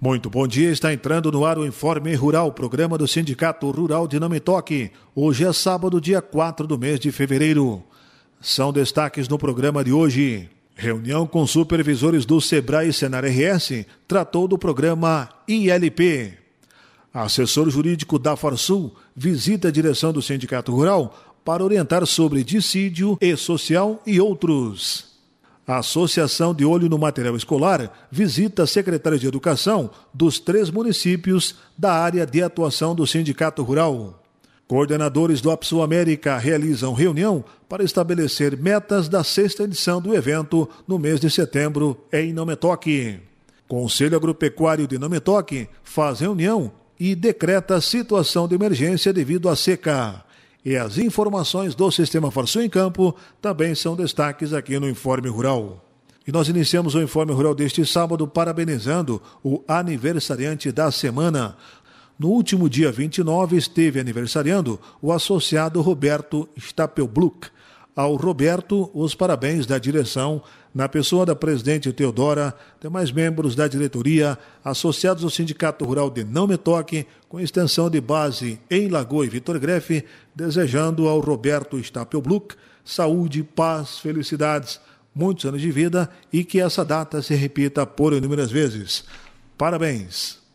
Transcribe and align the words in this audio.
Muito 0.00 0.30
bom 0.30 0.46
dia, 0.46 0.70
está 0.70 0.92
entrando 0.92 1.32
no 1.32 1.44
ar 1.44 1.58
o 1.58 1.66
Informe 1.66 2.14
Rural, 2.14 2.52
programa 2.52 2.96
do 2.96 3.08
Sindicato 3.08 3.68
Rural 3.68 4.06
de 4.06 4.20
Namitoque. 4.20 4.92
Hoje 5.12 5.44
é 5.44 5.52
sábado, 5.52 6.00
dia 6.00 6.22
4 6.22 6.68
do 6.68 6.78
mês 6.78 7.00
de 7.00 7.10
fevereiro. 7.10 7.82
São 8.40 8.72
destaques 8.72 9.26
no 9.26 9.36
programa 9.36 9.82
de 9.82 9.92
hoje. 9.92 10.48
Reunião 10.76 11.26
com 11.26 11.44
supervisores 11.44 12.24
do 12.24 12.40
Sebrae 12.40 12.90
e 12.90 12.92
Senar 12.92 13.24
RS 13.24 13.84
tratou 14.06 14.46
do 14.46 14.56
programa 14.56 15.28
ILP. 15.48 16.32
Assessor 17.12 17.68
jurídico 17.68 18.20
da 18.20 18.36
Farsul 18.36 18.94
visita 19.16 19.66
a 19.66 19.72
direção 19.72 20.12
do 20.12 20.22
Sindicato 20.22 20.70
Rural 20.70 21.12
para 21.44 21.64
orientar 21.64 22.06
sobre 22.06 22.44
dissídio 22.44 23.18
e 23.20 23.36
social 23.36 24.00
e 24.06 24.20
outros. 24.20 25.07
A 25.68 25.80
Associação 25.80 26.54
de 26.54 26.64
Olho 26.64 26.88
no 26.88 26.96
Material 26.96 27.36
Escolar 27.36 28.08
visita 28.10 28.66
secretários 28.66 29.20
de 29.20 29.26
Educação 29.26 29.90
dos 30.14 30.40
três 30.40 30.70
municípios 30.70 31.56
da 31.76 31.92
área 31.92 32.24
de 32.24 32.42
atuação 32.42 32.94
do 32.94 33.06
Sindicato 33.06 33.62
Rural. 33.62 34.18
Coordenadores 34.66 35.42
do 35.42 35.50
APSU 35.50 35.82
América 35.82 36.38
realizam 36.38 36.94
reunião 36.94 37.44
para 37.68 37.84
estabelecer 37.84 38.56
metas 38.56 39.10
da 39.10 39.22
sexta 39.22 39.64
edição 39.64 40.00
do 40.00 40.14
evento 40.14 40.66
no 40.86 40.98
mês 40.98 41.20
de 41.20 41.28
setembro 41.28 42.02
em 42.10 42.32
Nometoque. 42.32 43.20
Conselho 43.68 44.16
Agropecuário 44.16 44.88
de 44.88 44.98
Nometoque 44.98 45.68
faz 45.84 46.20
reunião 46.20 46.72
e 46.98 47.14
decreta 47.14 47.78
situação 47.82 48.48
de 48.48 48.54
emergência 48.54 49.12
devido 49.12 49.50
à 49.50 49.54
seca. 49.54 50.24
E 50.68 50.76
as 50.76 50.98
informações 50.98 51.74
do 51.74 51.90
Sistema 51.90 52.30
Farsul 52.30 52.60
em 52.60 52.68
Campo 52.68 53.16
também 53.40 53.74
são 53.74 53.96
destaques 53.96 54.52
aqui 54.52 54.78
no 54.78 54.86
Informe 54.86 55.26
Rural. 55.26 55.82
E 56.26 56.30
nós 56.30 56.46
iniciamos 56.46 56.94
o 56.94 57.00
Informe 57.00 57.32
Rural 57.32 57.54
deste 57.54 57.86
sábado 57.86 58.28
parabenizando 58.28 59.18
o 59.42 59.64
aniversariante 59.66 60.70
da 60.70 60.90
semana. 60.90 61.56
No 62.18 62.28
último 62.28 62.68
dia 62.68 62.92
29 62.92 63.56
esteve 63.56 63.98
aniversariando 63.98 64.78
o 65.00 65.10
associado 65.10 65.80
Roberto 65.80 66.46
Stapelbluck. 66.54 67.48
Ao 67.96 68.14
Roberto, 68.16 68.90
os 68.92 69.14
parabéns 69.14 69.64
da 69.64 69.78
direção 69.78 70.42
na 70.74 70.88
pessoa 70.88 71.26
da 71.26 71.34
presidente 71.34 71.92
Teodora, 71.92 72.54
demais 72.80 73.10
membros 73.10 73.54
da 73.54 73.66
diretoria, 73.66 74.38
associados 74.64 75.24
ao 75.24 75.30
Sindicato 75.30 75.84
Rural 75.84 76.10
de 76.10 76.24
Não 76.24 76.46
Me 76.46 76.56
Toque, 76.56 77.06
com 77.28 77.40
extensão 77.40 77.90
de 77.90 78.00
base 78.00 78.60
em 78.70 78.88
Lagoa 78.88 79.26
e 79.26 79.28
Vitor 79.28 79.58
Grefe, 79.58 80.04
desejando 80.34 81.08
ao 81.08 81.20
Roberto 81.20 81.78
Stapelbluck 81.78 82.54
saúde, 82.88 83.42
paz, 83.42 83.98
felicidades, 83.98 84.80
muitos 85.14 85.44
anos 85.44 85.60
de 85.60 85.70
vida 85.70 86.08
e 86.32 86.42
que 86.42 86.58
essa 86.58 86.84
data 86.84 87.20
se 87.20 87.34
repita 87.34 87.84
por 87.84 88.14
inúmeras 88.14 88.50
vezes. 88.50 89.04
Parabéns! 89.58 90.47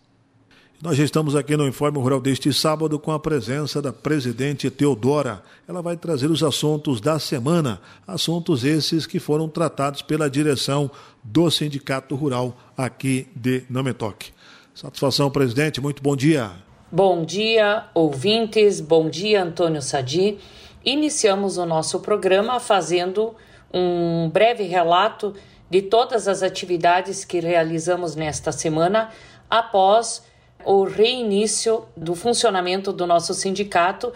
Nós 0.83 0.99
estamos 0.99 1.33
aqui 1.33 1.55
no 1.55 1.65
Informe 1.65 1.97
Rural 1.97 2.19
deste 2.19 2.51
sábado 2.51 2.99
com 2.99 3.13
a 3.13 3.17
presença 3.17 3.81
da 3.81 3.93
presidente 3.93 4.69
Teodora. 4.69 5.41
Ela 5.65 5.81
vai 5.81 5.95
trazer 5.95 6.29
os 6.29 6.43
assuntos 6.43 6.99
da 6.99 7.17
semana, 7.19 7.79
assuntos 8.05 8.65
esses 8.65 9.07
que 9.07 9.17
foram 9.17 9.47
tratados 9.47 10.01
pela 10.01 10.29
direção 10.29 10.91
do 11.23 11.49
Sindicato 11.49 12.15
Rural 12.15 12.53
aqui 12.75 13.29
de 13.33 13.63
Nametoque. 13.69 14.33
Satisfação, 14.75 15.31
presidente, 15.31 15.79
muito 15.79 16.03
bom 16.03 16.17
dia. 16.17 16.51
Bom 16.91 17.23
dia, 17.23 17.85
ouvintes, 17.93 18.81
bom 18.81 19.09
dia, 19.09 19.41
Antônio 19.41 19.81
Sadi. 19.81 20.37
Iniciamos 20.83 21.57
o 21.57 21.65
nosso 21.65 22.01
programa 22.01 22.59
fazendo 22.59 23.33
um 23.73 24.29
breve 24.29 24.63
relato 24.63 25.33
de 25.69 25.81
todas 25.81 26.27
as 26.27 26.43
atividades 26.43 27.23
que 27.23 27.39
realizamos 27.39 28.17
nesta 28.17 28.51
semana 28.51 29.11
após 29.49 30.32
o 30.65 30.83
reinício 30.83 31.85
do 31.95 32.15
funcionamento 32.15 32.93
do 32.93 33.05
nosso 33.05 33.33
sindicato 33.33 34.13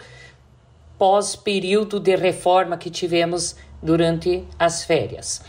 pós 0.98 1.36
período 1.36 2.00
de 2.00 2.16
reforma 2.16 2.76
que 2.76 2.90
tivemos 2.90 3.56
durante 3.82 4.44
as 4.58 4.84
férias. 4.84 5.42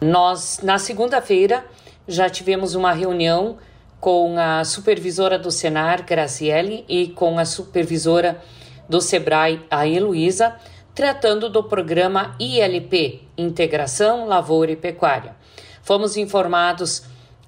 Nós, 0.00 0.60
na 0.62 0.78
segunda-feira, 0.78 1.64
já 2.06 2.28
tivemos 2.30 2.74
uma 2.74 2.92
reunião 2.92 3.58
com 3.98 4.38
a 4.38 4.62
supervisora 4.62 5.38
do 5.38 5.50
Senar, 5.50 6.04
Graciele, 6.04 6.84
e 6.88 7.08
com 7.08 7.38
a 7.38 7.44
supervisora 7.44 8.40
do 8.88 9.00
Sebrae, 9.00 9.64
a 9.70 9.88
Heloísa, 9.88 10.54
tratando 10.94 11.50
do 11.50 11.64
programa 11.64 12.36
ILP, 12.38 13.22
Integração 13.36 14.26
Lavoura 14.26 14.70
e 14.70 14.76
Pecuária. 14.76 15.34
Fomos 15.82 16.16
informados 16.16 17.02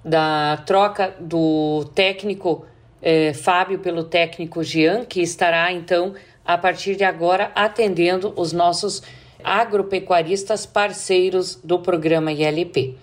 da 0.04 0.56
troca 0.66 1.14
do 1.20 1.84
técnico 1.94 2.66
é, 3.03 3.32
Fábio 3.32 3.78
pelo 3.78 4.04
técnico 4.04 4.62
Jean, 4.62 5.04
que 5.04 5.20
estará 5.20 5.72
então 5.72 6.14
a 6.44 6.56
partir 6.56 6.97
de 6.97 7.04
agora 7.04 7.53
atendendo 7.54 8.32
os 8.36 8.53
nossos 8.53 9.03
agropecuaristas 9.42 10.66
parceiros 10.66 11.56
do 11.62 11.78
programa 11.78 12.32
ILP. 12.32 12.97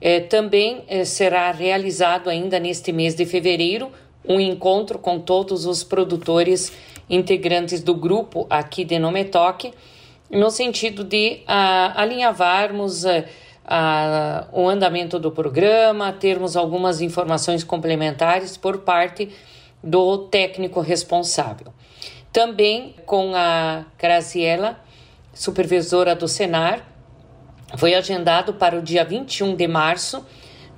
É, 0.00 0.20
também 0.20 0.84
é, 0.86 1.04
será 1.04 1.50
realizado 1.50 2.30
ainda 2.30 2.58
neste 2.58 2.92
mês 2.92 3.14
de 3.14 3.26
fevereiro 3.26 3.90
um 4.24 4.38
encontro 4.38 4.98
com 4.98 5.18
todos 5.18 5.66
os 5.66 5.82
produtores 5.82 6.72
integrantes 7.08 7.82
do 7.82 7.94
grupo 7.94 8.46
aqui 8.48 8.84
de 8.84 8.98
Nometoque, 8.98 9.72
no 10.30 10.50
sentido 10.50 11.02
de 11.02 11.40
a, 11.46 12.00
alinhavarmos 12.00 13.06
a, 13.06 13.24
a, 13.70 14.46
o 14.50 14.66
andamento 14.66 15.18
do 15.18 15.30
programa, 15.30 16.10
termos 16.10 16.56
algumas 16.56 17.02
informações 17.02 17.62
complementares 17.62 18.56
por 18.56 18.78
parte 18.78 19.28
do 19.84 20.18
técnico 20.18 20.80
responsável. 20.80 21.66
Também 22.32 22.94
com 23.04 23.34
a 23.34 23.84
Graciela, 23.98 24.80
supervisora 25.34 26.14
do 26.14 26.26
Senar, 26.26 26.82
foi 27.76 27.94
agendado 27.94 28.54
para 28.54 28.78
o 28.78 28.80
dia 28.80 29.04
21 29.04 29.54
de 29.54 29.68
março 29.68 30.24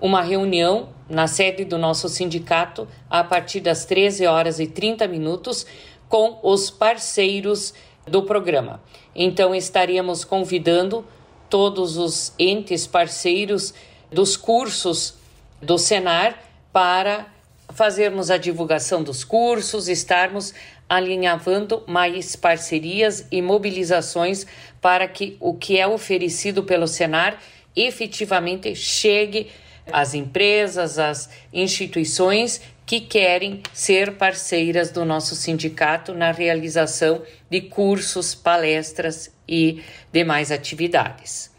uma 0.01 0.21
reunião 0.21 0.89
na 1.09 1.28
sede 1.28 1.65
do 1.65 1.78
nosso 1.78 2.09
sindicato 2.09 2.89
a 3.09 3.22
partir 3.22 3.61
das 3.61 3.84
13 3.84 4.27
horas 4.27 4.59
e 4.59 4.67
30 4.67 5.07
minutos 5.07 5.65
com 6.09 6.41
os 6.43 6.71
parceiros 6.71 7.72
do 8.05 8.25
programa. 8.25 8.83
Então 9.15 9.55
estaríamos 9.55 10.25
convidando 10.25 11.05
todos 11.50 11.99
os 11.99 12.33
entes 12.38 12.87
parceiros 12.87 13.75
dos 14.11 14.37
cursos 14.37 15.15
do 15.61 15.77
Senar 15.77 16.38
para 16.72 17.27
fazermos 17.71 18.31
a 18.31 18.37
divulgação 18.37 19.03
dos 19.03 19.25
cursos, 19.25 19.89
estarmos 19.89 20.55
alinhavando 20.89 21.83
mais 21.87 22.34
parcerias 22.34 23.27
e 23.31 23.43
mobilizações 23.43 24.47
para 24.81 25.06
que 25.06 25.37
o 25.41 25.55
que 25.55 25.78
é 25.78 25.87
oferecido 25.87 26.62
pelo 26.62 26.89
Senar 26.89 27.39
efetivamente 27.77 28.75
chegue 28.75 29.49
às 29.93 30.15
empresas, 30.15 30.99
às 30.99 31.28
instituições 31.53 32.60
que 32.91 32.99
querem 32.99 33.62
ser 33.73 34.17
parceiras 34.17 34.91
do 34.91 35.05
nosso 35.05 35.37
sindicato 35.37 36.12
na 36.12 36.33
realização 36.33 37.23
de 37.49 37.61
cursos, 37.61 38.34
palestras 38.34 39.33
e 39.49 39.81
demais 40.12 40.51
atividades. 40.51 41.55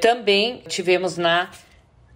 Também 0.00 0.62
tivemos 0.66 1.18
na 1.18 1.50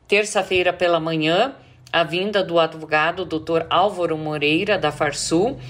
terça-feira 0.08 0.72
pela 0.72 0.98
manhã 0.98 1.56
a 1.92 2.02
vinda 2.02 2.42
do 2.42 2.58
advogado 2.58 3.26
Dr. 3.26 3.66
Álvaro 3.68 4.16
Moreira 4.16 4.78
da 4.78 4.90
Farsul, 4.90 5.60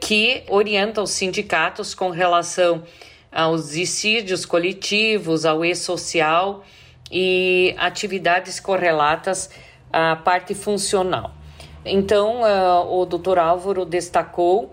que 0.00 0.44
orienta 0.48 1.02
os 1.02 1.10
sindicatos 1.10 1.92
com 1.92 2.10
relação 2.10 2.84
aos 3.32 3.70
dissídios 3.70 4.46
coletivos, 4.46 5.44
ao 5.44 5.64
e-social 5.64 6.64
e 7.10 7.74
atividades 7.78 8.60
correlatas 8.60 9.50
à 9.92 10.14
parte 10.14 10.54
funcional. 10.54 11.37
Então, 11.88 12.42
uh, 12.42 13.00
o 13.00 13.06
Dr. 13.06 13.38
Álvaro 13.38 13.84
destacou 13.84 14.72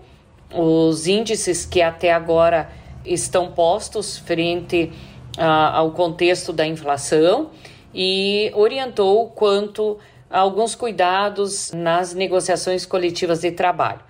os 0.52 1.06
índices 1.06 1.64
que 1.64 1.82
até 1.82 2.12
agora 2.12 2.70
estão 3.04 3.52
postos 3.52 4.18
frente 4.18 4.92
uh, 5.38 5.42
ao 5.74 5.90
contexto 5.92 6.52
da 6.52 6.66
inflação 6.66 7.50
e 7.94 8.50
orientou 8.54 9.28
quanto 9.30 9.98
a 10.30 10.40
alguns 10.40 10.74
cuidados 10.74 11.72
nas 11.72 12.14
negociações 12.14 12.84
coletivas 12.84 13.40
de 13.40 13.52
trabalho. 13.52 14.00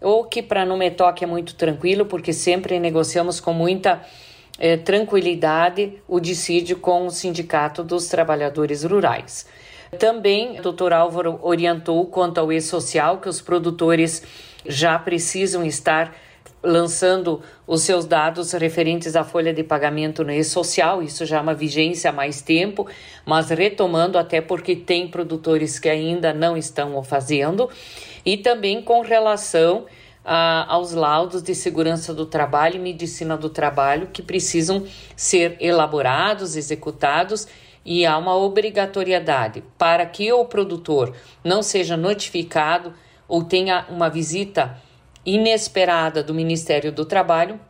O 0.00 0.24
que 0.24 0.42
para 0.42 0.64
no 0.64 0.76
Metoque 0.76 1.24
é 1.24 1.26
muito 1.26 1.54
tranquilo, 1.54 2.06
porque 2.06 2.32
sempre 2.32 2.78
negociamos 2.78 3.40
com 3.40 3.52
muita 3.52 4.02
eh, 4.58 4.76
tranquilidade 4.76 5.94
o 6.08 6.20
dissídio 6.20 6.78
com 6.78 7.06
o 7.06 7.10
Sindicato 7.10 7.82
dos 7.82 8.06
Trabalhadores 8.08 8.84
Rurais. 8.84 9.46
Também 9.98 10.58
o 10.58 10.62
doutor 10.62 10.92
Álvaro 10.92 11.38
orientou 11.42 12.06
quanto 12.06 12.38
ao 12.38 12.52
e-social, 12.52 13.18
que 13.18 13.28
os 13.28 13.40
produtores 13.40 14.22
já 14.66 14.98
precisam 14.98 15.64
estar 15.64 16.14
lançando 16.62 17.40
os 17.66 17.82
seus 17.82 18.04
dados 18.04 18.52
referentes 18.52 19.14
à 19.14 19.22
folha 19.22 19.52
de 19.52 19.62
pagamento 19.62 20.24
no 20.24 20.32
e-social, 20.32 21.02
isso 21.02 21.24
já 21.24 21.38
é 21.38 21.40
uma 21.40 21.54
vigência 21.54 22.10
há 22.10 22.12
mais 22.12 22.42
tempo, 22.42 22.86
mas 23.24 23.50
retomando 23.50 24.18
até 24.18 24.40
porque 24.40 24.74
tem 24.74 25.06
produtores 25.06 25.78
que 25.78 25.88
ainda 25.88 26.32
não 26.32 26.56
estão 26.56 26.96
o 26.96 27.02
fazendo, 27.02 27.70
e 28.24 28.36
também 28.36 28.82
com 28.82 29.00
relação 29.00 29.86
a, 30.24 30.72
aos 30.74 30.92
laudos 30.92 31.40
de 31.40 31.54
segurança 31.54 32.12
do 32.12 32.26
trabalho 32.26 32.76
e 32.76 32.80
medicina 32.80 33.36
do 33.36 33.48
trabalho 33.48 34.08
que 34.12 34.20
precisam 34.20 34.84
ser 35.14 35.56
elaborados, 35.60 36.56
executados 36.56 37.46
e 37.86 38.04
há 38.04 38.18
uma 38.18 38.36
obrigatoriedade 38.36 39.62
para 39.78 40.04
que 40.04 40.32
o 40.32 40.44
produtor 40.44 41.14
não 41.44 41.62
seja 41.62 41.96
notificado 41.96 42.92
ou 43.28 43.44
tenha 43.44 43.86
uma 43.88 44.10
visita 44.10 44.76
inesperada 45.24 46.22
do 46.22 46.34
Ministério 46.34 46.90
do 46.90 47.04
Trabalho, 47.04 47.60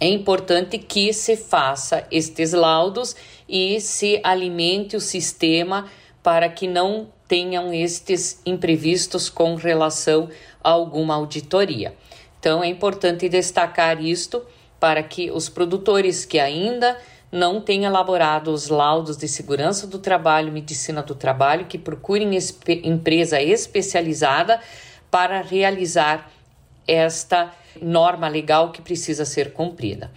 é 0.00 0.08
importante 0.08 0.78
que 0.78 1.12
se 1.12 1.36
faça 1.36 2.06
estes 2.10 2.52
laudos 2.52 3.16
e 3.48 3.80
se 3.80 4.20
alimente 4.22 4.96
o 4.96 5.00
sistema 5.00 5.86
para 6.22 6.48
que 6.48 6.68
não 6.68 7.08
tenham 7.26 7.72
estes 7.72 8.40
imprevistos 8.44 9.28
com 9.28 9.54
relação 9.54 10.28
a 10.62 10.70
alguma 10.70 11.14
auditoria. 11.14 11.94
Então 12.38 12.62
é 12.62 12.68
importante 12.68 13.28
destacar 13.28 14.02
isto 14.02 14.44
para 14.78 15.02
que 15.02 15.30
os 15.30 15.48
produtores 15.48 16.24
que 16.24 16.38
ainda 16.38 16.96
não 17.30 17.60
tenham 17.60 17.90
elaborado 17.90 18.50
os 18.50 18.68
laudos 18.68 19.16
de 19.16 19.28
segurança 19.28 19.86
do 19.86 19.98
trabalho, 19.98 20.52
medicina 20.52 21.02
do 21.02 21.14
trabalho, 21.14 21.66
que 21.66 21.76
procurem 21.76 22.34
espe 22.34 22.80
empresa 22.84 23.40
especializada 23.40 24.60
para 25.10 25.40
realizar 25.42 26.30
esta 26.86 27.52
norma 27.80 28.28
legal 28.28 28.72
que 28.72 28.80
precisa 28.80 29.24
ser 29.24 29.52
cumprida. 29.52 30.10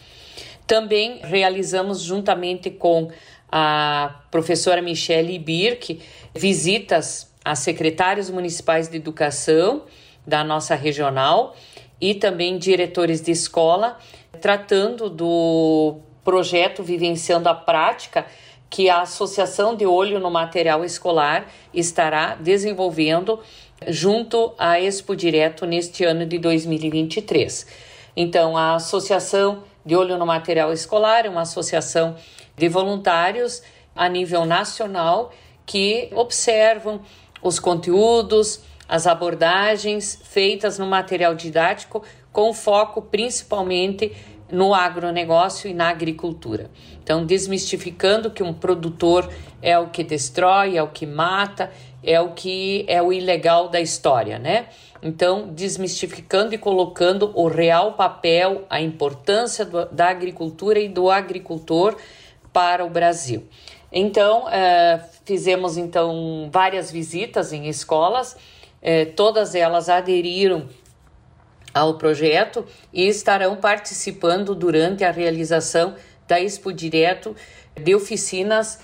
Também 0.66 1.20
realizamos, 1.22 2.02
juntamente 2.02 2.70
com 2.70 3.12
a 3.52 4.22
professora 4.32 4.82
Michele 4.82 5.38
Birk, 5.38 6.00
visitas 6.34 7.30
a 7.44 7.56
secretários 7.56 8.30
municipais 8.30 8.88
de 8.88 8.96
educação 8.96 9.84
da 10.26 10.44
nossa 10.44 10.76
regional 10.76 11.56
e 12.00 12.16
também 12.16 12.58
diretores 12.58 13.22
de 13.22 13.32
escola, 13.32 13.98
tratando 14.40 15.10
do 15.10 16.00
projeto 16.24 16.84
Vivenciando 16.84 17.50
a 17.50 17.54
Prática 17.54 18.26
que 18.70 18.90
a 18.90 19.02
Associação 19.02 19.76
de 19.76 19.86
Olho 19.86 20.20
no 20.20 20.32
Material 20.32 20.86
Escolar 20.86 21.46
estará 21.74 22.36
desenvolvendo 22.36 23.40
junto 23.88 24.54
à 24.58 24.80
Expo 24.80 25.16
Direto 25.16 25.66
neste 25.66 26.06
ano 26.06 26.26
de 26.26 26.38
2023. 26.40 27.68
Então, 28.16 28.56
a 28.56 28.76
Associação 28.76 29.64
de 29.86 29.96
Olho 29.96 30.18
no 30.18 30.26
Material 30.26 30.72
Escolar 30.72 31.26
é 31.26 31.30
uma 31.30 31.42
associação 31.42 32.16
de 32.56 32.70
voluntários 32.70 33.62
a 33.96 34.08
nível 34.08 34.46
nacional 34.46 35.34
que 35.66 36.10
observam 36.14 37.02
os 37.42 37.60
conteúdos, 37.60 38.62
as 38.88 39.08
abordagens 39.08 40.20
feitas 40.24 40.78
no 40.78 40.86
material 40.86 41.34
didático 41.34 42.04
com 42.32 42.54
foco 42.54 43.02
principalmente 43.02 44.16
no 44.52 44.74
agronegócio 44.74 45.70
e 45.70 45.74
na 45.74 45.90
agricultura. 45.90 46.70
Então, 47.04 47.26
desmistificando 47.26 48.32
que 48.32 48.44
um 48.44 48.54
produtor 48.54 49.30
é 49.62 49.78
o 49.78 49.90
que 49.90 50.04
destrói, 50.04 50.78
é 50.78 50.84
o 50.84 50.88
que 50.88 51.06
mata, 51.06 51.72
é 52.04 52.20
o 52.20 52.32
que 52.32 52.86
é 52.88 53.02
o 53.02 53.14
ilegal 53.14 53.70
da 53.70 53.80
história, 53.80 54.40
né? 54.40 54.68
Então, 55.04 55.48
desmistificando 55.48 56.54
e 56.54 56.58
colocando 56.58 57.32
o 57.34 57.48
real 57.48 57.94
papel, 57.94 58.66
a 58.70 58.80
importância 58.80 59.66
do, 59.66 59.86
da 59.86 60.10
agricultura 60.10 60.80
e 60.80 60.88
do 60.88 61.10
agricultor 61.10 61.96
para 62.54 62.86
o 62.86 62.90
Brasil. 62.90 63.48
Então, 63.92 64.48
é, 64.50 65.04
fizemos 65.26 65.78
então 65.78 66.50
várias 66.52 66.92
visitas 66.92 67.52
em 67.52 67.68
escolas, 67.68 68.38
é, 68.82 69.06
todas 69.06 69.54
elas 69.54 69.90
aderiram 69.90 70.68
ao 71.74 71.98
projeto 71.98 72.66
e 72.92 73.08
estarão 73.08 73.56
participando 73.56 74.54
durante 74.56 75.04
a 75.04 75.12
realização 75.12 75.96
da 76.28 76.40
Expo 76.40 76.72
Direto 76.72 77.36
de 77.76 77.96
oficinas 77.96 78.80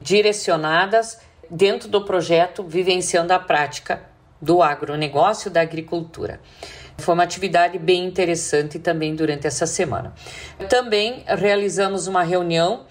direcionadas 0.00 1.20
dentro 1.50 1.88
do 1.88 2.04
projeto 2.04 2.62
Vivenciando 2.62 3.32
a 3.32 3.38
Prática 3.38 4.02
do 4.40 4.62
Agronegócio 4.62 5.50
da 5.50 5.60
Agricultura. 5.60 6.40
Foi 6.98 7.14
uma 7.14 7.24
atividade 7.24 7.78
bem 7.78 8.04
interessante 8.04 8.78
também 8.78 9.14
durante 9.14 9.46
essa 9.46 9.66
semana. 9.66 10.14
Também 10.68 11.24
realizamos 11.26 12.06
uma 12.06 12.22
reunião, 12.22 12.86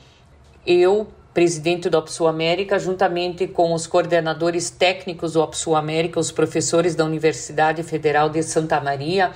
eu, 0.65 1.07
presidente 1.35 1.89
do 1.89 1.97
Opsul 1.97 2.29
América, 2.29 2.79
juntamente 2.79 3.45
com 3.45 3.73
os 3.73 3.85
coordenadores 3.85 4.69
técnicos 4.69 5.33
do 5.33 5.41
Opsul 5.41 5.75
América, 5.75 6.17
os 6.17 6.31
professores 6.31 6.95
da 6.95 7.03
Universidade 7.03 7.83
Federal 7.83 8.29
de 8.29 8.41
Santa 8.41 8.79
Maria, 8.79 9.33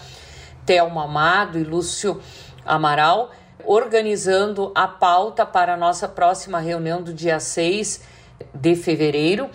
Thelma 0.65 1.03
Amado 1.03 1.59
e 1.59 1.63
Lúcio 1.65 2.21
Amaral, 2.65 3.31
organizando 3.65 4.71
a 4.73 4.87
pauta 4.87 5.45
para 5.45 5.73
a 5.73 5.77
nossa 5.77 6.07
próxima 6.07 6.57
reunião 6.59 7.03
do 7.03 7.13
dia 7.13 7.37
6 7.37 8.01
de 8.53 8.75
fevereiro, 8.77 9.49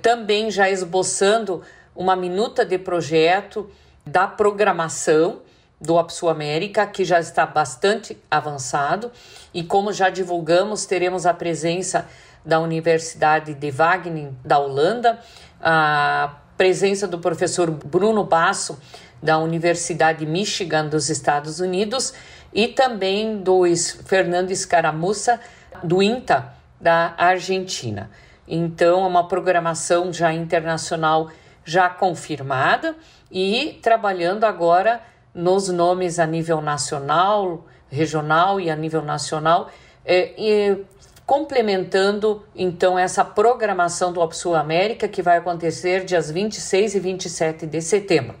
também 0.00 0.52
já 0.52 0.70
esboçando 0.70 1.62
uma 1.96 2.14
minuta 2.14 2.64
de 2.64 2.78
projeto 2.78 3.68
da 4.06 4.28
programação 4.28 5.40
do 5.80 5.94
Opsul 5.96 6.28
América, 6.28 6.86
que 6.86 7.04
já 7.04 7.20
está 7.20 7.46
bastante 7.46 8.16
avançado, 8.30 9.12
e 9.54 9.62
como 9.62 9.92
já 9.92 10.10
divulgamos, 10.10 10.86
teremos 10.86 11.24
a 11.24 11.32
presença 11.32 12.08
da 12.44 12.60
Universidade 12.60 13.54
de 13.54 13.70
Wageningen 13.70 14.36
da 14.44 14.58
Holanda, 14.58 15.18
a 15.60 16.36
presença 16.56 17.06
do 17.06 17.18
professor 17.18 17.70
Bruno 17.70 18.24
Basso 18.24 18.78
da 19.22 19.38
Universidade 19.38 20.24
Michigan 20.26 20.86
dos 20.86 21.08
Estados 21.08 21.60
Unidos 21.60 22.14
e 22.52 22.68
também 22.68 23.38
do 23.38 23.62
Fernando 24.04 24.50
Escaramuça 24.50 25.40
do 25.82 26.02
INTA 26.02 26.52
da 26.80 27.14
Argentina. 27.16 28.10
Então, 28.46 29.04
é 29.04 29.06
uma 29.06 29.28
programação 29.28 30.12
já 30.12 30.32
internacional 30.32 31.30
já 31.64 31.90
confirmada 31.90 32.96
e 33.30 33.78
trabalhando 33.82 34.44
agora 34.44 35.02
nos 35.34 35.68
nomes 35.68 36.18
a 36.18 36.26
nível 36.26 36.60
nacional, 36.60 37.66
regional 37.90 38.60
e 38.60 38.70
a 38.70 38.76
nível 38.76 39.02
nacional, 39.02 39.70
é, 40.04 40.32
e 40.38 40.84
complementando 41.28 42.42
então 42.56 42.98
essa 42.98 43.22
programação 43.22 44.12
do 44.12 44.20
Opsul 44.20 44.54
América 44.54 45.06
que 45.06 45.20
vai 45.20 45.36
acontecer 45.36 46.04
dias 46.04 46.30
26 46.30 46.94
e 46.94 47.00
27 47.00 47.66
de 47.66 47.82
setembro. 47.82 48.34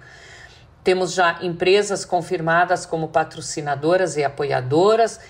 Temos 0.82 1.12
já 1.12 1.38
empresas 1.42 2.06
confirmadas 2.06 2.86
como 2.86 3.08
patrocinadoras 3.08 4.16
e 4.16 4.24
apoiadoras, 4.24 5.20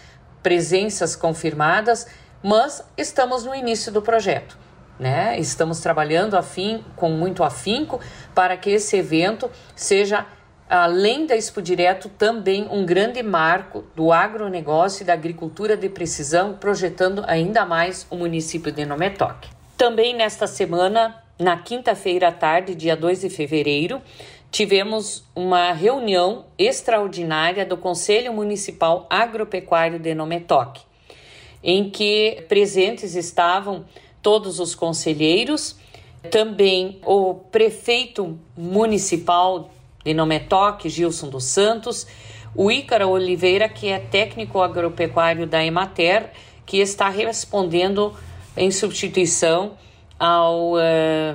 presenças 0.40 1.16
confirmadas, 1.16 2.06
mas 2.40 2.84
estamos 2.96 3.44
no 3.44 3.52
início 3.52 3.90
do 3.90 4.00
projeto. 4.00 4.56
Né? 4.96 5.36
Estamos 5.38 5.80
trabalhando 5.80 6.36
afim, 6.36 6.84
com 6.94 7.10
muito 7.10 7.42
afinco 7.42 8.00
para 8.36 8.56
que 8.56 8.70
esse 8.70 8.96
evento 8.96 9.50
seja 9.74 10.26
além 10.68 11.26
da 11.26 11.36
Expo 11.36 11.62
Direto, 11.62 12.08
também 12.10 12.68
um 12.70 12.84
grande 12.84 13.22
marco 13.22 13.84
do 13.96 14.12
agronegócio 14.12 15.02
e 15.02 15.06
da 15.06 15.14
agricultura 15.14 15.76
de 15.76 15.88
precisão, 15.88 16.54
projetando 16.54 17.24
ainda 17.26 17.64
mais 17.64 18.06
o 18.10 18.16
município 18.16 18.70
de 18.70 18.84
Nometoque. 18.84 19.48
Também 19.76 20.14
nesta 20.14 20.46
semana, 20.46 21.22
na 21.38 21.56
quinta-feira 21.56 22.28
à 22.28 22.32
tarde, 22.32 22.74
dia 22.74 22.96
2 22.96 23.22
de 23.22 23.30
fevereiro, 23.30 24.02
tivemos 24.50 25.24
uma 25.34 25.72
reunião 25.72 26.46
extraordinária 26.58 27.64
do 27.64 27.76
Conselho 27.76 28.32
Municipal 28.32 29.06
Agropecuário 29.08 29.98
de 29.98 30.14
Nometoque, 30.14 30.82
em 31.62 31.88
que 31.90 32.44
presentes 32.48 33.14
estavam 33.14 33.84
todos 34.22 34.60
os 34.60 34.74
conselheiros, 34.74 35.76
também 36.30 37.00
o 37.06 37.34
prefeito 37.34 38.38
municipal 38.56 39.70
de 40.04 40.14
Nometoque, 40.14 40.88
Gilson 40.88 41.28
dos 41.28 41.44
Santos, 41.44 42.06
o 42.54 42.70
Ícaro 42.70 43.08
Oliveira, 43.08 43.68
que 43.68 43.88
é 43.88 43.98
técnico 43.98 44.60
agropecuário 44.60 45.46
da 45.46 45.64
Emater, 45.64 46.30
que 46.64 46.78
está 46.78 47.08
respondendo 47.08 48.14
em 48.56 48.70
substituição 48.70 49.72
ao 50.18 50.72
uh, 50.72 50.78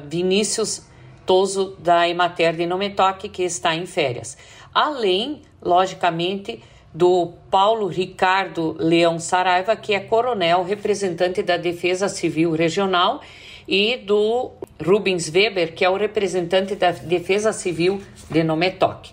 Vinícius 0.07 0.85
Toso 1.25 1.75
da 1.79 2.07
Emater 2.07 2.55
de 2.55 2.65
Nometoque, 2.65 3.29
que 3.29 3.43
está 3.43 3.73
em 3.75 3.85
férias. 3.85 4.37
Além, 4.73 5.41
logicamente, 5.61 6.61
do 6.93 7.33
Paulo 7.49 7.87
Ricardo 7.87 8.75
Leão 8.77 9.17
Saraiva, 9.19 9.75
que 9.75 9.93
é 9.93 9.99
coronel 9.99 10.63
representante 10.63 11.41
da 11.41 11.57
Defesa 11.57 12.09
Civil 12.09 12.51
Regional 12.51 13.21
e 13.67 13.97
do 13.97 14.51
Rubens 14.83 15.29
Weber, 15.29 15.73
que 15.73 15.85
é 15.85 15.89
o 15.89 15.97
representante 15.97 16.75
da 16.75 16.91
Defesa 16.91 17.53
Civil 17.53 18.01
de 18.29 18.43
Nometoc. 18.43 19.11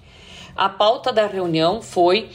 A 0.57 0.69
pauta 0.69 1.13
da 1.13 1.27
reunião 1.27 1.81
foi 1.81 2.31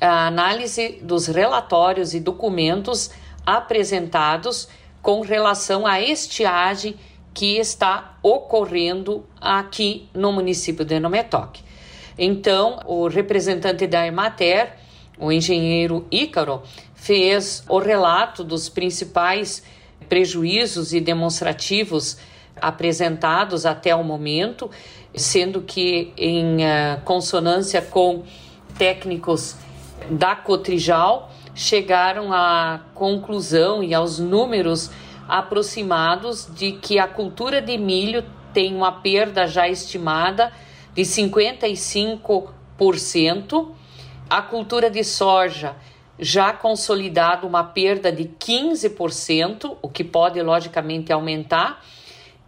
a 0.00 0.26
análise 0.26 0.98
dos 1.02 1.26
relatórios 1.26 2.14
e 2.14 2.20
documentos 2.20 3.10
apresentados 3.44 4.68
com 5.02 5.20
relação 5.20 5.86
à 5.86 6.00
estiagem 6.00 6.96
que 7.32 7.58
está 7.58 8.18
ocorrendo 8.22 9.24
aqui 9.40 10.08
no 10.12 10.32
município 10.32 10.84
de 10.84 10.98
Nometoc. 10.98 11.60
Então, 12.18 12.80
o 12.84 13.08
representante 13.08 13.86
da 13.86 14.06
Emater, 14.06 14.76
o 15.18 15.30
engenheiro 15.30 16.06
Ícaro, 16.10 16.62
fez 16.94 17.64
o 17.68 17.78
relato 17.78 18.44
dos 18.44 18.68
principais 18.68 19.62
prejuízos 20.10 20.92
e 20.92 21.00
demonstrativos 21.00 22.18
apresentados 22.60 23.64
até 23.64 23.94
o 23.94 24.04
momento, 24.04 24.68
sendo 25.14 25.62
que 25.62 26.12
em 26.16 26.56
uh, 26.56 27.00
consonância 27.04 27.80
com 27.80 28.24
técnicos 28.76 29.54
da 30.10 30.34
Cotrijal, 30.36 31.30
chegaram 31.54 32.30
à 32.32 32.80
conclusão 32.94 33.82
e 33.82 33.92
aos 33.94 34.18
números 34.18 34.90
aproximados 35.28 36.48
de 36.54 36.72
que 36.72 36.98
a 36.98 37.06
cultura 37.06 37.62
de 37.62 37.78
milho 37.78 38.24
tem 38.52 38.74
uma 38.74 38.90
perda 38.90 39.46
já 39.46 39.68
estimada 39.68 40.52
de 40.92 41.02
55%, 41.02 43.68
a 44.28 44.42
cultura 44.42 44.90
de 44.90 45.04
soja 45.04 45.76
já 46.20 46.52
consolidado 46.52 47.46
uma 47.46 47.64
perda 47.64 48.12
de 48.12 48.24
15%, 48.24 49.78
o 49.80 49.88
que 49.88 50.04
pode 50.04 50.40
logicamente 50.42 51.12
aumentar, 51.12 51.82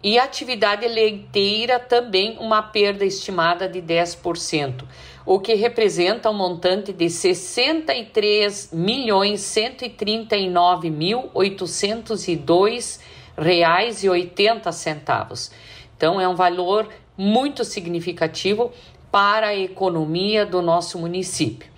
e 0.03 0.19
a 0.19 0.25
atividade 0.25 0.87
leiteira 0.87 1.79
também 1.79 2.37
uma 2.39 2.63
perda 2.63 3.05
estimada 3.05 3.69
de 3.69 3.81
10%, 3.81 4.85
o 5.25 5.39
que 5.39 5.55
representa 5.55 6.29
um 6.29 6.35
montante 6.35 6.93
de 6.93 7.09
63 7.09 8.71
milhões 8.73 9.41
139 9.41 10.91
mil 10.91 11.31
802 11.33 13.01
reais 13.39 14.03
e 14.05 14.09
80 14.09 14.71
centavos. 14.73 15.51
Então 15.97 16.21
é 16.21 16.29
um 16.29 16.35
valor 16.35 16.89
muito 17.17 17.65
significativo 17.65 18.73
para 19.11 19.49
a 19.49 19.57
economia 19.57 20.45
do 20.45 20.61
nosso 20.61 20.99
município. 20.99 21.72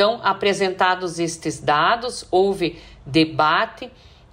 Então, 0.00 0.18
apresentados 0.22 1.18
estes 1.18 1.60
dados, 1.60 2.26
houve 2.30 2.80
debate 3.04 3.90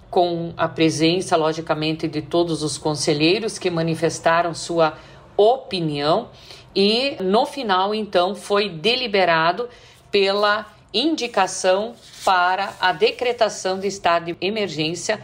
com 0.08 0.54
a 0.56 0.66
presença, 0.66 1.36
logicamente, 1.36 2.08
de 2.08 2.22
todos 2.22 2.62
os 2.62 2.78
conselheiros 2.78 3.58
que 3.58 3.68
manifestaram 3.68 4.54
sua 4.54 4.96
opinião. 5.36 6.30
E 6.74 7.18
no 7.22 7.44
final, 7.44 7.94
então, 7.94 8.34
foi 8.34 8.70
deliberado 8.70 9.68
pela 10.10 10.64
indicação 10.94 11.94
para 12.24 12.72
a 12.80 12.90
decretação 12.90 13.78
de 13.78 13.88
estado 13.88 14.24
de 14.32 14.36
emergência 14.40 15.20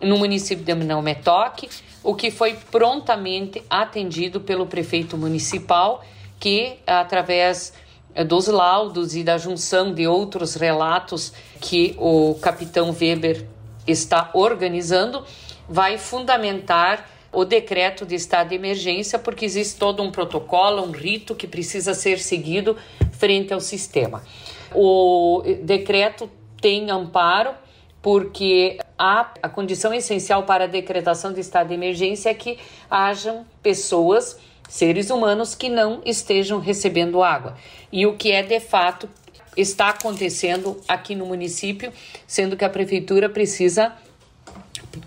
no 0.00 0.16
município 0.16 0.64
de 0.64 0.74
Metoque, 0.74 1.68
o 2.02 2.14
que 2.14 2.30
foi 2.30 2.54
prontamente 2.54 3.62
atendido 3.68 4.40
pelo 4.40 4.64
prefeito 4.64 5.18
municipal, 5.18 6.02
que 6.40 6.78
através 6.86 7.74
dos 8.22 8.46
laudos 8.46 9.16
e 9.16 9.24
da 9.24 9.38
junção 9.38 9.92
de 9.92 10.06
outros 10.06 10.54
relatos 10.54 11.32
que 11.60 11.96
o 11.98 12.34
capitão 12.40 12.90
Weber 12.90 13.46
está 13.86 14.30
organizando, 14.34 15.24
vai 15.68 15.98
fundamentar 15.98 17.08
o 17.32 17.44
decreto 17.44 18.06
de 18.06 18.14
estado 18.14 18.50
de 18.50 18.54
emergência, 18.54 19.18
porque 19.18 19.44
existe 19.44 19.76
todo 19.78 20.02
um 20.02 20.10
protocolo, 20.10 20.82
um 20.84 20.92
rito 20.92 21.34
que 21.34 21.48
precisa 21.48 21.92
ser 21.92 22.20
seguido 22.20 22.76
frente 23.12 23.52
ao 23.52 23.60
sistema. 23.60 24.22
O 24.72 25.42
decreto 25.62 26.30
tem 26.60 26.90
amparo 26.90 27.50
porque 28.00 28.78
a, 28.98 29.32
a 29.42 29.48
condição 29.48 29.92
essencial 29.92 30.44
para 30.44 30.64
a 30.64 30.66
decretação 30.66 31.32
de 31.32 31.40
estado 31.40 31.68
de 31.68 31.74
emergência 31.74 32.30
é 32.30 32.34
que 32.34 32.58
hajam 32.90 33.46
pessoas 33.62 34.38
seres 34.68 35.10
humanos 35.10 35.54
que 35.54 35.68
não 35.68 36.00
estejam 36.04 36.58
recebendo 36.58 37.22
água. 37.22 37.56
E 37.92 38.06
o 38.06 38.16
que 38.16 38.32
é 38.32 38.42
de 38.42 38.60
fato 38.60 39.08
está 39.56 39.90
acontecendo 39.90 40.80
aqui 40.88 41.14
no 41.14 41.26
município, 41.26 41.92
sendo 42.26 42.56
que 42.56 42.64
a 42.64 42.70
prefeitura 42.70 43.28
precisa 43.28 43.92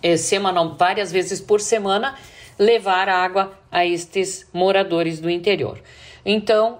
é, 0.02 0.18
semanal, 0.18 0.76
várias 0.76 1.12
vezes 1.12 1.42
por 1.42 1.60
semana 1.60 2.16
levar 2.58 3.10
água 3.10 3.58
a 3.72 3.86
estes 3.86 4.48
moradores 4.54 5.20
do 5.20 5.30
interior. 5.30 5.80
Então, 6.26 6.80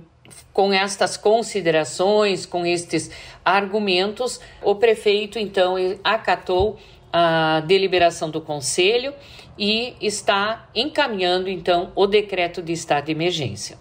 com 0.52 0.74
estas 0.74 1.16
considerações, 1.18 2.46
com 2.46 2.66
estes 2.66 3.12
argumentos, 3.46 4.40
o 4.62 4.76
prefeito 4.76 5.38
então 5.38 5.76
acatou 6.04 6.80
a 7.12 7.62
deliberação 7.62 8.30
do 8.30 8.42
conselho 8.42 9.14
e 9.58 9.96
está 10.00 10.70
encaminhando 10.76 11.50
então 11.50 11.92
o 11.96 12.06
decreto 12.06 12.62
de 12.62 12.74
estado 12.74 13.06
de 13.06 13.12
emergência. 13.12 13.78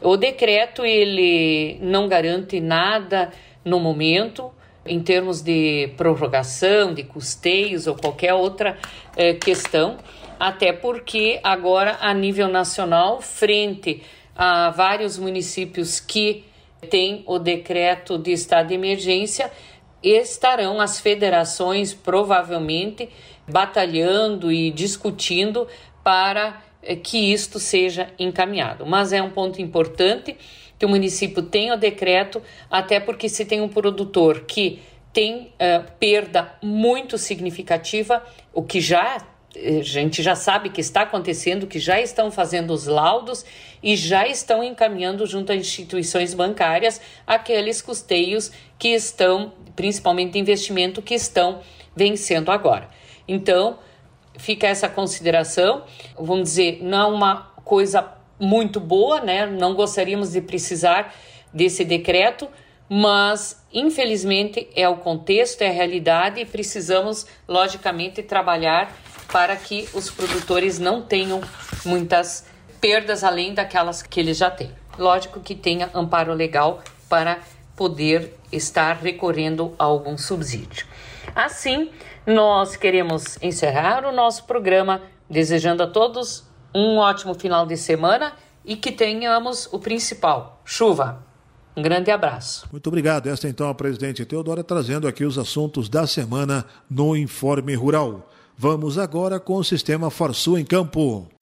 O 0.00 0.16
decreto 0.16 0.84
ele 0.84 1.78
não 1.80 2.08
garante 2.08 2.60
nada 2.60 3.30
no 3.64 3.78
momento 3.78 4.50
em 4.84 5.00
termos 5.00 5.42
de 5.42 5.92
prorrogação, 5.96 6.94
de 6.94 7.04
custeios 7.04 7.86
ou 7.86 7.94
qualquer 7.94 8.34
outra 8.34 8.78
eh, 9.16 9.34
questão, 9.34 9.98
até 10.38 10.72
porque 10.72 11.38
agora 11.44 11.98
a 12.00 12.14
nível 12.14 12.48
nacional, 12.48 13.20
frente 13.20 14.02
a 14.34 14.70
vários 14.70 15.18
municípios 15.18 16.00
que 16.00 16.44
têm 16.88 17.22
o 17.26 17.38
decreto 17.38 18.16
de 18.16 18.32
estado 18.32 18.68
de 18.68 18.74
emergência, 18.74 19.50
estarão 20.02 20.80
as 20.80 21.00
federações 21.00 21.92
provavelmente 21.92 23.08
batalhando 23.46 24.50
e 24.50 24.70
discutindo 24.70 25.66
para 26.02 26.62
eh, 26.82 26.96
que 26.96 27.32
isto 27.32 27.58
seja 27.58 28.08
encaminhado. 28.18 28.86
Mas 28.86 29.12
é 29.12 29.22
um 29.22 29.30
ponto 29.30 29.60
importante 29.60 30.36
que 30.78 30.86
o 30.86 30.88
município 30.88 31.42
tenha 31.42 31.74
o 31.74 31.76
decreto, 31.76 32.40
até 32.70 32.98
porque 32.98 33.28
se 33.28 33.44
tem 33.44 33.60
um 33.60 33.68
produtor 33.68 34.44
que 34.46 34.80
tem 35.12 35.52
uh, 35.60 35.84
perda 35.98 36.54
muito 36.62 37.18
significativa, 37.18 38.24
o 38.52 38.62
que 38.62 38.80
já 38.80 39.18
eh, 39.54 39.80
a 39.80 39.82
gente 39.82 40.22
já 40.22 40.34
sabe 40.34 40.70
que 40.70 40.80
está 40.80 41.02
acontecendo, 41.02 41.66
que 41.66 41.78
já 41.78 42.00
estão 42.00 42.30
fazendo 42.30 42.72
os 42.72 42.86
laudos 42.86 43.44
e 43.82 43.96
já 43.96 44.26
estão 44.26 44.62
encaminhando 44.62 45.26
junto 45.26 45.52
a 45.52 45.56
instituições 45.56 46.34
bancárias 46.34 47.00
aqueles 47.26 47.80
custeios 47.80 48.50
que 48.78 48.88
estão, 48.88 49.52
principalmente 49.74 50.38
investimento, 50.38 51.02
que 51.02 51.14
estão 51.14 51.60
vencendo 51.94 52.50
agora. 52.50 52.88
Então, 53.26 53.78
fica 54.38 54.66
essa 54.66 54.88
consideração, 54.88 55.84
vamos 56.18 56.50
dizer, 56.50 56.78
não 56.82 56.98
é 56.98 57.14
uma 57.14 57.36
coisa 57.64 58.12
muito 58.38 58.80
boa, 58.80 59.20
né? 59.20 59.46
Não 59.46 59.74
gostaríamos 59.74 60.32
de 60.32 60.40
precisar 60.40 61.14
desse 61.52 61.84
decreto, 61.84 62.48
mas 62.88 63.64
infelizmente 63.72 64.68
é 64.74 64.88
o 64.88 64.96
contexto, 64.96 65.62
é 65.62 65.68
a 65.68 65.72
realidade 65.72 66.40
e 66.40 66.44
precisamos, 66.44 67.26
logicamente, 67.46 68.22
trabalhar 68.22 68.92
para 69.30 69.54
que 69.54 69.88
os 69.94 70.10
produtores 70.10 70.78
não 70.78 71.02
tenham 71.02 71.40
muitas 71.84 72.49
perdas 72.80 73.22
além 73.22 73.54
daquelas 73.54 74.02
que 74.02 74.20
eles 74.20 74.36
já 74.36 74.50
têm. 74.50 74.70
Lógico 74.98 75.40
que 75.40 75.54
tenha 75.54 75.90
amparo 75.94 76.32
legal 76.32 76.82
para 77.08 77.40
poder 77.76 78.36
estar 78.52 78.96
recorrendo 78.96 79.74
a 79.78 79.84
algum 79.84 80.16
subsídio. 80.18 80.86
Assim, 81.34 81.90
nós 82.26 82.76
queremos 82.76 83.38
encerrar 83.42 84.04
o 84.04 84.12
nosso 84.12 84.44
programa 84.44 85.02
desejando 85.28 85.82
a 85.82 85.86
todos 85.86 86.44
um 86.74 86.98
ótimo 86.98 87.34
final 87.34 87.66
de 87.66 87.76
semana 87.76 88.32
e 88.64 88.76
que 88.76 88.92
tenhamos 88.92 89.68
o 89.72 89.78
principal, 89.78 90.60
chuva. 90.64 91.24
Um 91.76 91.82
grande 91.82 92.10
abraço. 92.10 92.68
Muito 92.70 92.88
obrigado. 92.88 93.28
Esta 93.28 93.48
então 93.48 93.68
a 93.68 93.74
presidente 93.74 94.24
Teodora 94.24 94.62
trazendo 94.62 95.08
aqui 95.08 95.24
os 95.24 95.38
assuntos 95.38 95.88
da 95.88 96.06
semana 96.06 96.66
no 96.90 97.16
Informe 97.16 97.74
Rural. 97.74 98.28
Vamos 98.56 98.98
agora 98.98 99.40
com 99.40 99.54
o 99.54 99.64
Sistema 99.64 100.10
Farsul 100.10 100.58
em 100.58 100.64
Campo. 100.64 101.39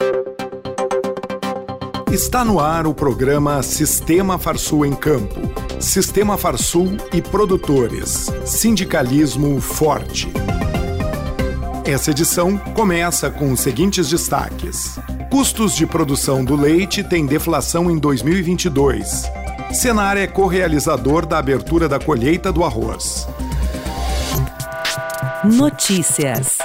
Está 2.13 2.43
no 2.43 2.59
ar 2.59 2.87
o 2.87 2.95
programa 2.95 3.63
Sistema 3.63 4.39
Farsul 4.39 4.87
em 4.87 4.95
Campo. 4.95 5.41
Sistema 5.79 6.39
Farsul 6.39 6.97
e 7.13 7.21
produtores. 7.21 8.33
Sindicalismo 8.47 9.61
forte. 9.61 10.33
Essa 11.85 12.11
edição 12.11 12.57
começa 12.57 13.31
com 13.31 13.53
os 13.53 13.61
seguintes 13.61 14.09
destaques: 14.09 14.99
Custos 15.31 15.77
de 15.77 15.87
produção 15.87 16.43
do 16.43 16.57
leite 16.57 17.05
têm 17.05 17.27
deflação 17.27 17.91
em 17.91 17.99
2022. 17.99 19.31
Senar 19.75 20.17
é 20.17 20.27
correalizador 20.27 21.27
da 21.27 21.39
abertura 21.39 21.91
da 21.91 21.99
colheita 21.99 22.51
do 22.51 22.65
arroz. 22.65 23.29
Notícias. 25.45 26.57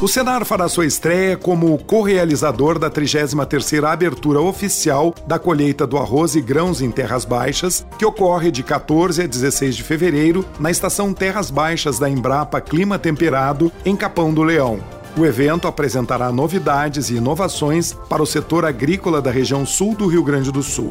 O 0.00 0.08
Senar 0.08 0.46
fará 0.46 0.66
sua 0.66 0.86
estreia 0.86 1.36
como 1.36 1.76
co-realizador 1.76 2.78
da 2.78 2.90
33ª 2.90 3.84
abertura 3.84 4.40
oficial 4.40 5.14
da 5.26 5.38
colheita 5.38 5.86
do 5.86 5.98
arroz 5.98 6.34
e 6.34 6.40
grãos 6.40 6.80
em 6.80 6.90
terras 6.90 7.26
baixas, 7.26 7.86
que 7.98 8.06
ocorre 8.06 8.50
de 8.50 8.62
14 8.62 9.22
a 9.22 9.26
16 9.26 9.76
de 9.76 9.82
fevereiro 9.82 10.42
na 10.58 10.70
estação 10.70 11.12
Terras 11.12 11.50
Baixas 11.50 11.98
da 11.98 12.08
Embrapa 12.08 12.58
Clima 12.62 12.98
Temperado, 12.98 13.70
em 13.84 13.94
Capão 13.94 14.32
do 14.32 14.42
Leão. 14.42 14.80
O 15.16 15.26
evento 15.26 15.66
apresentará 15.66 16.30
novidades 16.30 17.10
e 17.10 17.16
inovações 17.16 17.92
para 18.08 18.22
o 18.22 18.26
setor 18.26 18.64
agrícola 18.64 19.20
da 19.20 19.30
região 19.30 19.66
sul 19.66 19.94
do 19.94 20.06
Rio 20.06 20.22
Grande 20.22 20.52
do 20.52 20.62
Sul. 20.62 20.90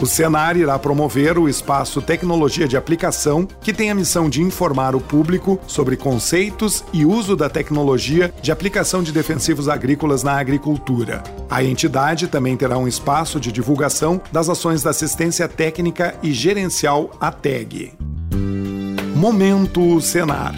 O 0.00 0.06
Senar 0.06 0.56
irá 0.56 0.78
promover 0.78 1.38
o 1.38 1.48
espaço 1.48 2.00
Tecnologia 2.00 2.68
de 2.68 2.76
Aplicação, 2.76 3.46
que 3.60 3.72
tem 3.72 3.90
a 3.90 3.94
missão 3.94 4.30
de 4.30 4.40
informar 4.40 4.94
o 4.94 5.00
público 5.00 5.58
sobre 5.66 5.96
conceitos 5.96 6.84
e 6.92 7.04
uso 7.04 7.34
da 7.34 7.50
tecnologia 7.50 8.32
de 8.40 8.52
aplicação 8.52 9.02
de 9.02 9.10
defensivos 9.10 9.68
agrícolas 9.68 10.22
na 10.22 10.38
agricultura. 10.38 11.22
A 11.50 11.64
entidade 11.64 12.28
também 12.28 12.56
terá 12.56 12.78
um 12.78 12.86
espaço 12.86 13.40
de 13.40 13.50
divulgação 13.50 14.20
das 14.30 14.48
ações 14.48 14.84
da 14.84 14.90
assistência 14.90 15.48
técnica 15.48 16.14
e 16.22 16.32
gerencial 16.32 17.10
ATEG. 17.20 17.92
Momento 19.16 20.00
Senar. 20.00 20.54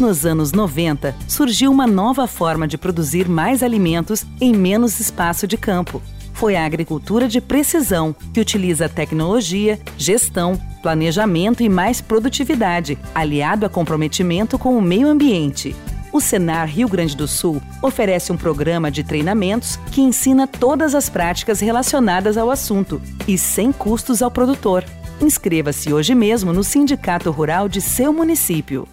Nos 0.00 0.24
anos 0.24 0.50
90, 0.52 1.14
surgiu 1.28 1.70
uma 1.70 1.86
nova 1.86 2.26
forma 2.26 2.66
de 2.66 2.78
produzir 2.78 3.28
mais 3.28 3.62
alimentos 3.62 4.24
em 4.40 4.50
menos 4.50 4.98
espaço 4.98 5.46
de 5.46 5.58
campo. 5.58 6.00
Foi 6.32 6.56
a 6.56 6.64
agricultura 6.64 7.28
de 7.28 7.38
precisão, 7.38 8.16
que 8.32 8.40
utiliza 8.40 8.88
tecnologia, 8.88 9.78
gestão, 9.98 10.58
planejamento 10.80 11.62
e 11.62 11.68
mais 11.68 12.00
produtividade, 12.00 12.98
aliado 13.14 13.66
a 13.66 13.68
comprometimento 13.68 14.58
com 14.58 14.74
o 14.74 14.80
meio 14.80 15.06
ambiente. 15.06 15.76
O 16.14 16.18
Senar 16.18 16.66
Rio 16.66 16.88
Grande 16.88 17.14
do 17.14 17.28
Sul 17.28 17.60
oferece 17.82 18.32
um 18.32 18.38
programa 18.38 18.90
de 18.90 19.04
treinamentos 19.04 19.76
que 19.92 20.00
ensina 20.00 20.46
todas 20.46 20.94
as 20.94 21.10
práticas 21.10 21.60
relacionadas 21.60 22.38
ao 22.38 22.50
assunto 22.50 23.02
e 23.28 23.36
sem 23.36 23.70
custos 23.70 24.22
ao 24.22 24.30
produtor. 24.30 24.82
Inscreva-se 25.20 25.92
hoje 25.92 26.14
mesmo 26.14 26.54
no 26.54 26.64
Sindicato 26.64 27.30
Rural 27.30 27.68
de 27.68 27.82
seu 27.82 28.14
município. 28.14 28.88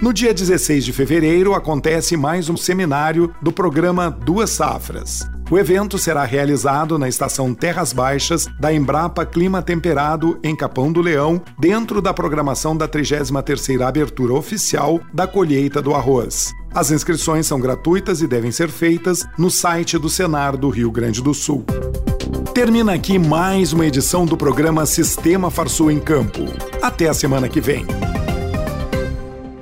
No 0.00 0.12
dia 0.12 0.32
16 0.32 0.84
de 0.84 0.92
fevereiro 0.92 1.54
acontece 1.54 2.16
mais 2.16 2.48
um 2.48 2.56
seminário 2.56 3.34
do 3.42 3.50
programa 3.50 4.08
Duas 4.08 4.50
Safras. 4.50 5.28
O 5.50 5.58
evento 5.58 5.98
será 5.98 6.24
realizado 6.24 6.96
na 6.96 7.08
estação 7.08 7.52
Terras 7.52 7.92
Baixas 7.92 8.46
da 8.60 8.72
Embrapa 8.72 9.26
Clima 9.26 9.60
Temperado 9.60 10.38
em 10.44 10.54
Capão 10.54 10.92
do 10.92 11.00
Leão, 11.00 11.42
dentro 11.58 12.00
da 12.00 12.14
programação 12.14 12.76
da 12.76 12.86
33ª 12.86 13.88
abertura 13.88 14.34
oficial 14.34 15.00
da 15.12 15.26
colheita 15.26 15.82
do 15.82 15.92
arroz. 15.92 16.52
As 16.72 16.92
inscrições 16.92 17.46
são 17.46 17.58
gratuitas 17.58 18.22
e 18.22 18.28
devem 18.28 18.52
ser 18.52 18.68
feitas 18.68 19.26
no 19.36 19.50
site 19.50 19.98
do 19.98 20.08
Senar 20.08 20.56
do 20.56 20.68
Rio 20.68 20.92
Grande 20.92 21.20
do 21.20 21.34
Sul. 21.34 21.64
Termina 22.54 22.94
aqui 22.94 23.18
mais 23.18 23.72
uma 23.72 23.86
edição 23.86 24.24
do 24.24 24.36
programa 24.36 24.86
Sistema 24.86 25.50
Farsul 25.50 25.90
em 25.90 25.98
Campo. 25.98 26.44
Até 26.80 27.08
a 27.08 27.14
semana 27.14 27.48
que 27.48 27.60
vem. 27.60 27.84